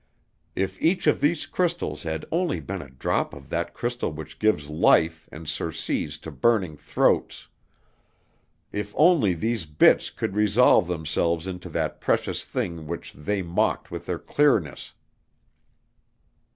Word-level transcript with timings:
If 0.55 0.81
each 0.81 1.05
of 1.05 1.21
these 1.21 1.45
crystals 1.45 2.01
had 2.01 2.25
only 2.31 2.59
been 2.59 2.81
a 2.81 2.89
drop 2.89 3.35
of 3.35 3.49
that 3.49 3.75
crystal 3.75 4.11
which 4.11 4.39
gives 4.39 4.67
life 4.67 5.29
and 5.31 5.47
surcease 5.47 6.17
to 6.21 6.31
burning 6.31 6.75
throats, 6.75 7.49
if 8.71 8.95
only 8.97 9.35
these 9.35 9.67
bits 9.67 10.09
could 10.09 10.35
resolve 10.35 10.87
themselves 10.87 11.45
into 11.45 11.69
that 11.69 12.01
precious 12.01 12.43
thing 12.43 12.87
which 12.87 13.13
they 13.13 13.43
mocked 13.43 13.91
with 13.91 14.07
their 14.07 14.17
clearness! 14.17 14.95